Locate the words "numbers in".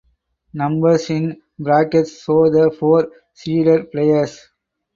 0.55-1.39